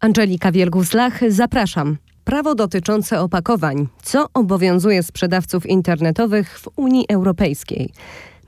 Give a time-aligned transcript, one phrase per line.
[0.00, 1.96] Angelika Wielgus-Lach, zapraszam.
[2.24, 3.88] Prawo dotyczące opakowań.
[4.02, 7.92] Co obowiązuje sprzedawców internetowych w Unii Europejskiej?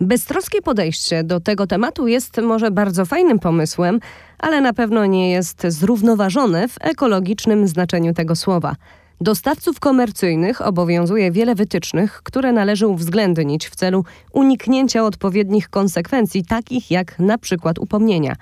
[0.00, 4.00] Beztroskie podejście do tego tematu jest może bardzo fajnym pomysłem,
[4.38, 8.76] ale na pewno nie jest zrównoważone w ekologicznym znaczeniu tego słowa.
[9.20, 17.18] Dostawców komercyjnych obowiązuje wiele wytycznych, które należy uwzględnić w celu uniknięcia odpowiednich konsekwencji, takich jak
[17.18, 18.34] na przykład upomnienia.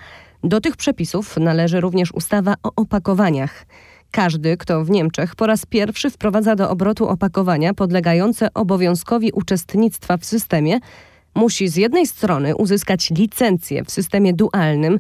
[0.45, 3.67] Do tych przepisów należy również ustawa o opakowaniach.
[4.11, 10.25] Każdy, kto w Niemczech po raz pierwszy wprowadza do obrotu opakowania podlegające obowiązkowi uczestnictwa w
[10.25, 10.79] systemie,
[11.35, 14.99] musi z jednej strony uzyskać licencję w systemie dualnym,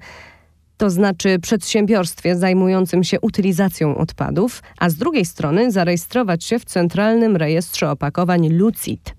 [0.76, 7.36] to znaczy przedsiębiorstwie zajmującym się utylizacją odpadów, a z drugiej strony zarejestrować się w Centralnym
[7.36, 9.14] Rejestrze Opakowań LUCIT.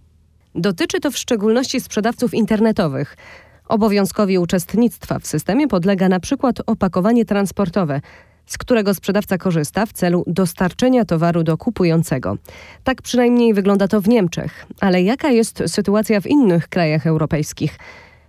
[0.55, 3.17] Dotyczy to w szczególności sprzedawców internetowych.
[3.69, 8.01] Obowiązkowi uczestnictwa w systemie podlega na przykład opakowanie transportowe,
[8.45, 12.37] z którego sprzedawca korzysta w celu dostarczenia towaru do kupującego.
[12.83, 14.65] Tak przynajmniej wygląda to w Niemczech.
[14.81, 17.79] Ale jaka jest sytuacja w innych krajach europejskich?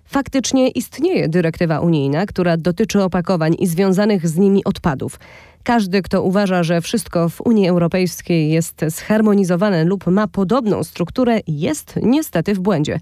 [0.05, 5.18] Faktycznie istnieje dyrektywa unijna, która dotyczy opakowań i związanych z nimi odpadów.
[5.62, 11.94] Każdy, kto uważa, że wszystko w Unii Europejskiej jest zharmonizowane lub ma podobną strukturę, jest
[12.02, 13.00] niestety w błędzie.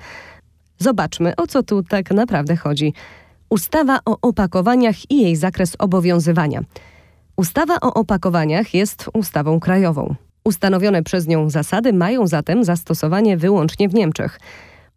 [0.79, 2.93] Zobaczmy, o co tu tak naprawdę chodzi.
[3.51, 6.61] Ustawa o opakowaniach i jej zakres obowiązywania.
[7.37, 10.15] Ustawa o opakowaniach jest ustawą krajową.
[10.45, 14.41] Ustanowione przez nią zasady mają zatem zastosowanie wyłącznie w Niemczech.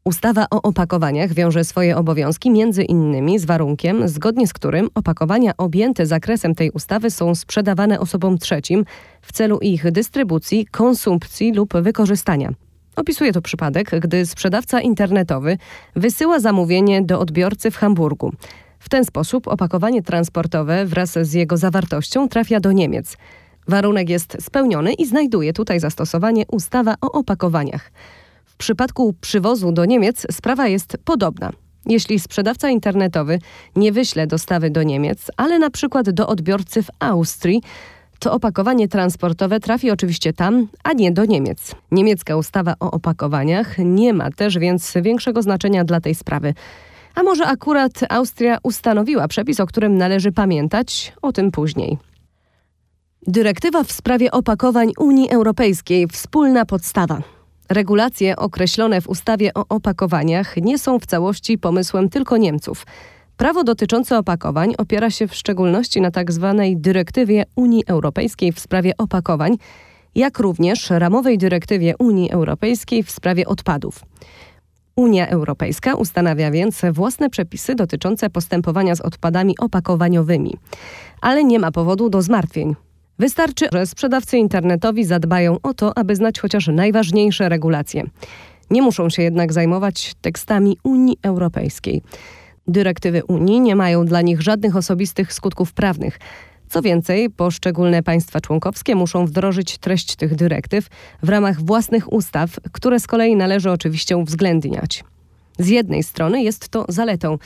[0.04, 6.06] Ustawa o opakowaniach wiąże swoje obowiązki między innymi z warunkiem, zgodnie z którym opakowania objęte
[6.06, 8.86] zakresem tej ustawy są sprzedawane osobom trzecim
[9.22, 12.50] w celu ich dystrybucji, konsumpcji lub wykorzystania.
[12.96, 15.58] Opisuje to przypadek, gdy sprzedawca internetowy
[15.96, 18.34] wysyła zamówienie do odbiorcy w Hamburgu.
[18.80, 23.18] W ten sposób opakowanie transportowe wraz z jego zawartością trafia do Niemiec.
[23.68, 27.92] Warunek jest spełniony i znajduje tutaj zastosowanie ustawa o opakowaniach.
[28.46, 31.52] W przypadku przywozu do Niemiec sprawa jest podobna.
[31.86, 33.40] Jeśli sprzedawca internetowy
[33.76, 37.62] nie wyśle dostawy do Niemiec, ale na przykład do odbiorcy w Austrii,
[38.22, 41.76] to opakowanie transportowe trafi oczywiście tam, a nie do Niemiec.
[41.92, 46.54] Niemiecka ustawa o opakowaniach nie ma też więc większego znaczenia dla tej sprawy.
[47.16, 51.98] A może akurat Austria ustanowiła przepis, o którym należy pamiętać, o tym później.
[53.28, 57.22] Dyrektywa w sprawie opakowań Unii Europejskiej wspólna podstawa.
[57.70, 62.86] Regulacje określone w ustawie o opakowaniach nie są w całości pomysłem tylko Niemców.
[63.42, 66.12] Prawo dotyczące opakowań opiera się w szczególności na.
[66.12, 66.32] Tak
[66.76, 69.58] dyrektywie Unii Europejskiej w sprawie opakowań,
[70.16, 74.00] jak również ramowej dyrektywie Unii Europejskiej w sprawie odpadów.
[74.96, 80.58] Unia Europejska ustanawia więc własne przepisy dotyczące postępowania z odpadami opakowaniowymi,
[81.22, 82.76] ale nie ma powodu do zmartwień.
[83.20, 88.04] Wystarczy, że sprzedawcy internetowi zadbają o to, aby znać chociaż najważniejsze regulacje.
[88.70, 92.02] Nie muszą się jednak zajmować tekstami Unii Europejskiej.
[92.68, 96.20] Dyrektywy Unii nie mają dla nich żadnych osobistych skutków prawnych.
[96.70, 100.88] Co więcej, poszczególne państwa członkowskie muszą wdrożyć treść tych dyrektyw
[101.24, 105.04] w ramach własnych ustaw, które z kolei należy oczywiście uwzględniać.
[105.60, 107.38] Z jednej strony jest to zaletą,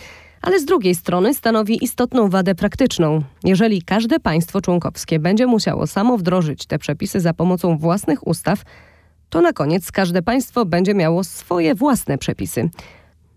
[0.41, 3.23] ale z drugiej strony stanowi istotną wadę praktyczną.
[3.43, 8.61] Jeżeli każde państwo członkowskie będzie musiało samo wdrożyć te przepisy za pomocą własnych ustaw,
[9.29, 12.69] to na koniec każde państwo będzie miało swoje własne przepisy.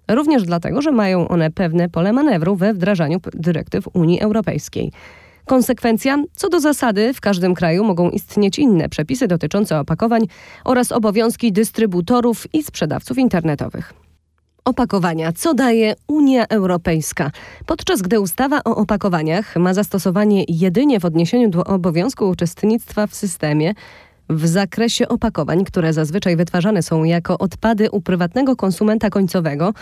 [0.08, 4.92] Również dlatego, że mają one pewne pole manewru we wdrażaniu dyrektyw Unii Europejskiej.
[5.46, 6.24] Konsekwencja?
[6.34, 10.22] Co do zasady, w każdym kraju mogą istnieć inne przepisy dotyczące opakowań
[10.64, 13.94] oraz obowiązki dystrybutorów i sprzedawców internetowych.
[14.64, 15.32] Opakowania.
[15.32, 17.30] Co daje Unia Europejska?
[17.66, 23.74] Podczas gdy ustawa o opakowaniach ma zastosowanie jedynie w odniesieniu do obowiązku uczestnictwa w systemie,
[24.28, 29.74] w zakresie opakowań, które zazwyczaj wytwarzane są jako odpady u prywatnego konsumenta końcowego,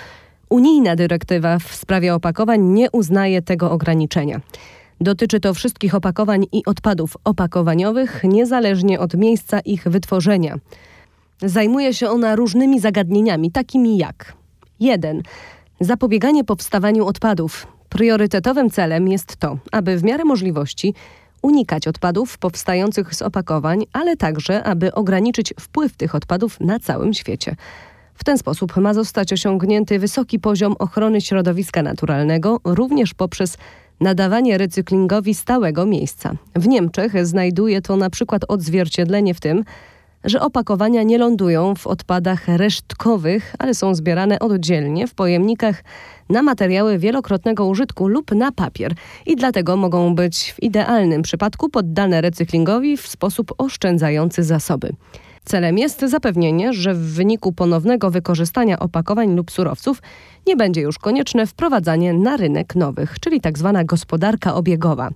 [0.49, 4.41] unijna dyrektywa w sprawie opakowań nie uznaje tego ograniczenia.
[5.01, 10.59] Dotyczy to wszystkich opakowań i odpadów opakowaniowych, niezależnie od miejsca ich wytworzenia.
[11.43, 14.33] Zajmuje się ona różnymi zagadnieniami, takimi jak
[14.81, 15.23] 1.
[15.81, 17.67] Zapobieganie powstawaniu odpadów.
[17.89, 20.95] Priorytetowym celem jest to, aby w miarę możliwości
[21.47, 27.57] unikać odpadów powstających z opakowań, ale także, aby ograniczyć wpływ tych odpadów na całym świecie.
[28.15, 33.59] W ten sposób ma zostać osiągnięty wysoki poziom ochrony środowiska naturalnego, również poprzez
[34.01, 36.33] nadawanie recyklingowi stałego miejsca.
[36.55, 39.65] W Niemczech znajduje to na przykład odzwierciedlenie w tym,
[40.25, 45.85] że opakowania nie lądują w odpadach resztkowych, ale są zbierane oddzielnie w pojemnikach
[46.29, 48.95] na materiały wielokrotnego użytku lub na papier
[49.27, 54.93] i dlatego mogą być w idealnym przypadku poddane recyklingowi w sposób oszczędzający zasoby.
[55.45, 60.03] Celem jest zapewnienie, że w wyniku ponownego wykorzystania opakowań lub surowców
[60.47, 63.71] nie będzie już konieczne wprowadzanie na rynek nowych, czyli tzw.
[63.75, 65.11] Tak gospodarka obiegowa.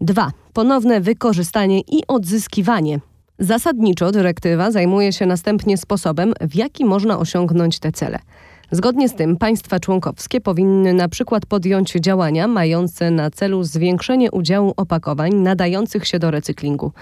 [0.00, 0.30] 2.
[0.52, 3.00] Ponowne wykorzystanie i odzyskiwanie.
[3.38, 8.18] Zasadniczo dyrektywa zajmuje się następnie sposobem, w jaki można osiągnąć te cele.
[8.70, 14.74] Zgodnie z tym państwa członkowskie powinny na przykład podjąć działania mające na celu zwiększenie udziału
[14.76, 16.92] opakowań nadających się do recyklingu.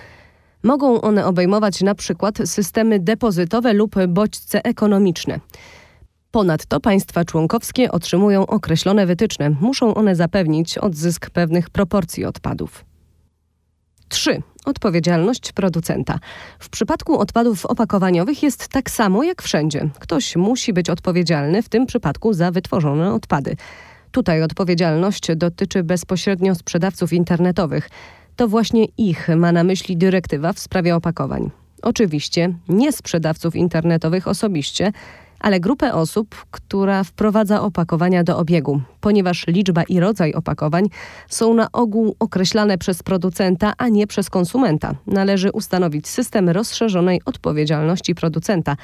[0.62, 5.40] Mogą one obejmować na przykład systemy depozytowe lub bodźce ekonomiczne.
[6.30, 9.50] Ponadto państwa członkowskie otrzymują określone wytyczne.
[9.50, 12.84] Muszą one zapewnić odzysk pewnych proporcji odpadów.
[14.08, 14.42] 3.
[14.64, 16.18] Odpowiedzialność producenta.
[16.58, 19.90] W przypadku odpadów opakowaniowych jest tak samo jak wszędzie.
[19.98, 23.56] Ktoś musi być odpowiedzialny w tym przypadku za wytworzone odpady.
[24.12, 27.90] Tutaj odpowiedzialność dotyczy bezpośrednio sprzedawców internetowych.
[28.36, 31.50] To właśnie ich ma na myśli dyrektywa w sprawie opakowań.
[31.82, 34.92] Oczywiście nie sprzedawców internetowych osobiście,
[35.40, 40.88] ale grupę osób, która wprowadza opakowania do obiegu, ponieważ liczba i rodzaj opakowań
[41.28, 44.94] są na ogół określane przez producenta, a nie przez konsumenta.
[45.06, 48.76] Należy ustanowić system rozszerzonej odpowiedzialności producenta.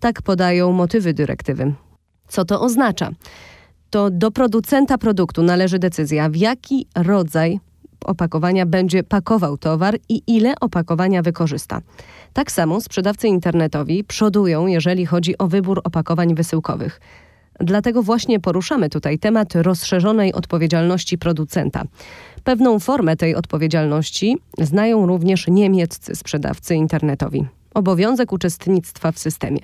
[0.00, 1.74] Tak podają motywy dyrektywy.
[2.28, 3.10] Co to oznacza?
[3.90, 7.60] To do producenta produktu należy decyzja, w jaki rodzaj
[8.04, 11.80] opakowania będzie pakował towar i ile opakowania wykorzysta.
[12.32, 17.00] Tak samo sprzedawcy internetowi przodują, jeżeli chodzi o wybór opakowań wysyłkowych.
[17.60, 21.82] Dlatego właśnie poruszamy tutaj temat rozszerzonej odpowiedzialności producenta.
[22.44, 29.60] Pewną formę tej odpowiedzialności znają również niemieccy sprzedawcy internetowi obowiązek uczestnictwa w systemie.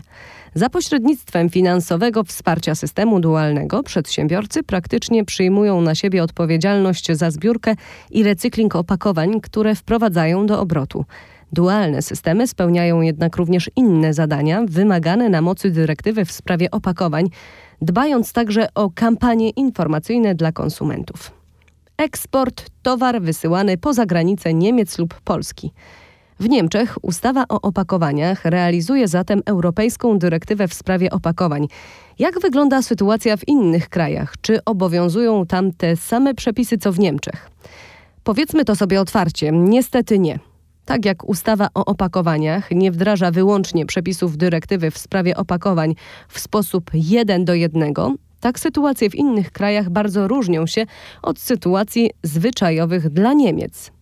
[0.55, 7.75] Za pośrednictwem finansowego wsparcia systemu dualnego przedsiębiorcy praktycznie przyjmują na siebie odpowiedzialność za zbiórkę
[8.11, 11.05] i recykling opakowań, które wprowadzają do obrotu.
[11.52, 17.29] Dualne systemy spełniają jednak również inne zadania wymagane na mocy dyrektywy w sprawie opakowań,
[17.82, 21.31] dbając także o kampanie informacyjne dla konsumentów.
[21.97, 25.73] Eksport towar wysyłany poza granice Niemiec lub Polski.
[26.40, 31.69] W Niemczech ustawa o opakowaniach realizuje zatem europejską dyrektywę w sprawie opakowań.
[32.19, 34.34] Jak wygląda sytuacja w innych krajach?
[34.40, 37.50] Czy obowiązują tam te same przepisy co w Niemczech?
[38.25, 40.38] Powiedzmy to sobie otwarcie, niestety nie.
[40.84, 45.94] Tak jak ustawa o opakowaniach nie wdraża wyłącznie przepisów dyrektywy w sprawie opakowań
[46.28, 50.87] w sposób jeden do jednego, tak sytuacje w innych krajach bardzo różnią się
[51.22, 54.00] od sytuacji zwyczajowych dla Niemiec.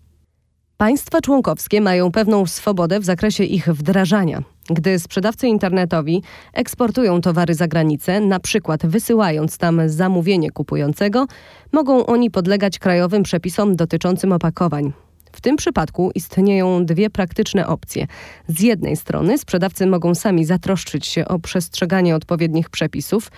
[0.78, 4.42] Państwa członkowskie mają pewną swobodę w zakresie ich wdrażania.
[4.70, 6.22] Gdy sprzedawcy internetowi
[6.52, 11.26] eksportują towary za granicę, na przykład wysyłając tam zamówienie kupującego,
[11.72, 14.92] mogą oni podlegać krajowym przepisom dotyczącym opakowań.
[15.32, 18.06] W tym przypadku istnieją dwie praktyczne opcje.
[18.48, 23.30] Z jednej strony sprzedawcy mogą sami zatroszczyć się o przestrzeganie odpowiednich przepisów,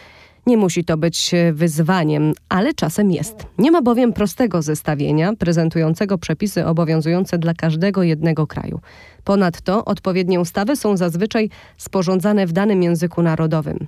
[0.47, 3.47] nie musi to być e, wyzwaniem, ale czasem jest.
[3.59, 8.81] Nie ma bowiem prostego zestawienia prezentującego przepisy obowiązujące dla każdego jednego kraju.
[9.25, 13.87] Ponadto odpowiednie ustawy są zazwyczaj sporządzane w danym języku narodowym.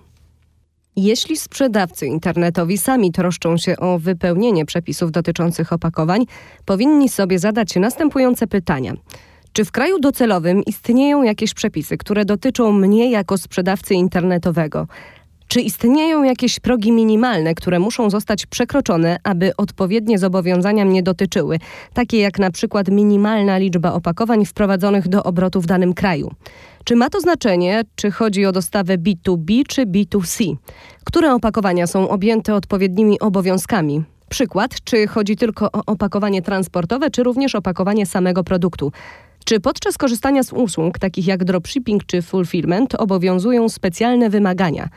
[0.96, 6.24] Jeśli sprzedawcy internetowi sami troszczą się o wypełnienie przepisów dotyczących opakowań,
[6.64, 8.92] powinni sobie zadać następujące pytania.
[9.52, 14.86] Czy w kraju docelowym istnieją jakieś przepisy, które dotyczą mnie jako sprzedawcy internetowego?
[15.52, 21.58] Czy istnieją jakieś progi minimalne, które muszą zostać przekroczone, aby odpowiednie zobowiązania mnie dotyczyły,
[21.94, 26.30] takie jak na przykład minimalna liczba opakowań wprowadzonych do obrotu w danym kraju?
[26.84, 30.56] Czy ma to znaczenie, czy chodzi o dostawę B2B czy B2C?
[31.04, 34.02] Które opakowania są objęte odpowiednimi obowiązkami?
[34.28, 38.92] Przykład, czy chodzi tylko o opakowanie transportowe, czy również opakowanie samego produktu?
[39.44, 44.88] Czy podczas korzystania z usług takich jak dropshipping czy fulfillment obowiązują specjalne wymagania?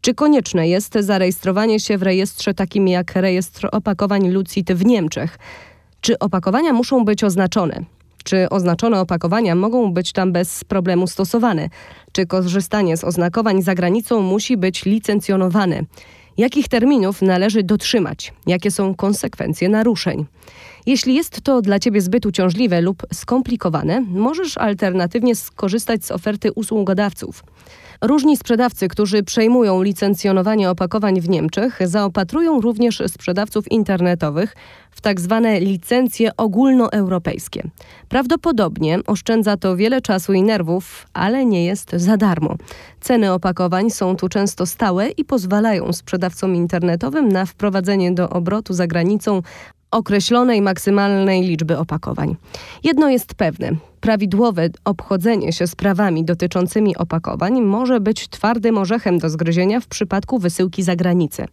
[0.00, 5.38] Czy konieczne jest zarejestrowanie się w rejestrze takim jak rejestr opakowań Lucid w Niemczech?
[6.00, 7.84] Czy opakowania muszą być oznaczone?
[8.24, 11.68] Czy oznaczone opakowania mogą być tam bez problemu stosowane?
[12.12, 15.82] Czy korzystanie z oznakowań za granicą musi być licencjonowane?
[16.36, 18.32] Jakich terminów należy dotrzymać?
[18.46, 20.26] Jakie są konsekwencje naruszeń?
[20.86, 27.44] Jeśli jest to dla Ciebie zbyt uciążliwe lub skomplikowane, możesz alternatywnie skorzystać z oferty usługodawców.
[28.02, 34.56] Różni sprzedawcy, którzy przejmują licencjonowanie opakowań w Niemczech, zaopatrują również sprzedawców internetowych
[34.90, 37.62] w tak zwane licencje ogólnoeuropejskie.
[38.08, 42.56] Prawdopodobnie oszczędza to wiele czasu i nerwów, ale nie jest za darmo.
[43.00, 48.86] Ceny opakowań są tu często stałe i pozwalają sprzedawcom internetowym na wprowadzenie do obrotu za
[48.86, 49.42] granicą
[49.90, 52.36] określonej maksymalnej liczby opakowań.
[52.84, 53.70] Jedno jest pewne:
[54.00, 60.82] prawidłowe obchodzenie się sprawami dotyczącymi opakowań może być twardym orzechem do zgryzienia w przypadku wysyłki
[60.82, 61.46] za granicę.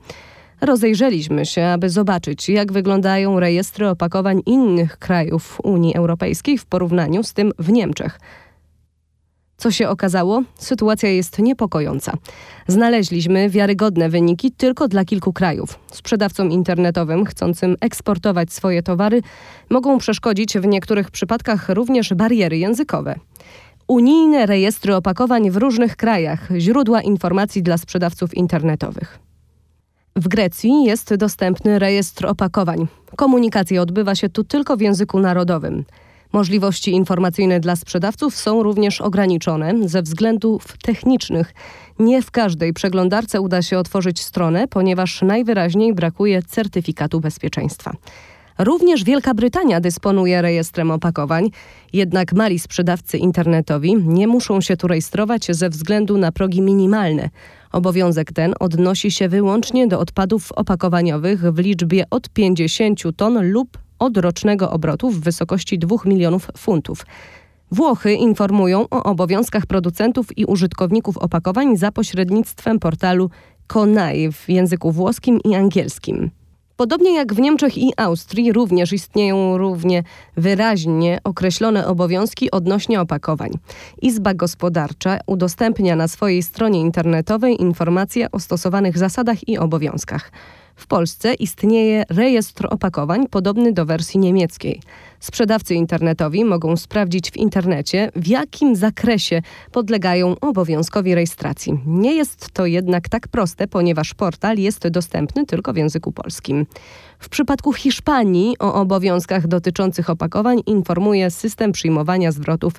[0.62, 7.34] Rozejrzeliśmy się, aby zobaczyć, jak wyglądają rejestry opakowań innych krajów Unii Europejskiej w porównaniu z
[7.34, 8.20] tym w Niemczech.
[9.58, 10.44] Co się okazało?
[10.56, 12.14] Sytuacja jest niepokojąca.
[12.68, 15.80] Znaleźliśmy wiarygodne wyniki tylko dla kilku krajów.
[15.92, 19.22] Sprzedawcom internetowym chcącym eksportować swoje towary
[19.70, 23.16] mogą przeszkodzić w niektórych przypadkach również bariery językowe.
[23.88, 29.20] Unijne rejestry opakowań w różnych krajach źródła informacji dla sprzedawców internetowych.
[30.16, 32.88] W Grecji jest dostępny rejestr opakowań.
[33.16, 35.84] Komunikacja odbywa się tu tylko w języku narodowym.
[36.34, 41.54] Możliwości informacyjne dla sprzedawców są również ograniczone ze względów technicznych.
[42.00, 47.94] Nie w każdej przeglądarce uda się otworzyć stronę, ponieważ najwyraźniej brakuje certyfikatu bezpieczeństwa.
[48.58, 51.50] Również Wielka Brytania dysponuje rejestrem opakowań,
[51.94, 57.30] jednak mali sprzedawcy internetowi nie muszą się tu rejestrować ze względu na progi minimalne.
[57.72, 64.18] Obowiązek ten odnosi się wyłącznie do odpadów opakowaniowych w liczbie od 50 ton lub od
[64.18, 67.06] rocznego obrotu w wysokości 2 milionów funtów.
[67.72, 73.30] Włochy informują o obowiązkach producentów i użytkowników opakowań za pośrednictwem portalu
[73.68, 76.32] Konai w języku włoskim i angielskim.
[76.78, 80.04] Podobnie jak w Niemczech i Austrii również istnieją równie
[80.38, 83.52] wyraźnie określone obowiązki odnośnie opakowań.
[84.02, 90.32] Izba Gospodarcza udostępnia na swojej stronie internetowej informacje o stosowanych zasadach i obowiązkach.
[90.78, 94.82] W Polsce istnieje rejestr opakowań podobny do wersji niemieckiej.
[95.20, 99.42] Sprzedawcy internetowi mogą sprawdzić w internecie, w jakim zakresie
[99.72, 101.80] podlegają obowiązkowi rejestracji.
[101.86, 106.66] Nie jest to jednak tak proste, ponieważ portal jest dostępny tylko w języku polskim.
[107.20, 112.74] W przypadku Hiszpanii o obowiązkach dotyczących opakowań informuje system przyjmowania zwrotów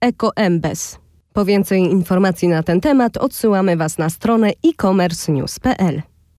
[0.00, 0.98] EcoEmbes.
[1.32, 6.02] Po więcej informacji na ten temat odsyłamy Was na stronę e-commerce news.pl.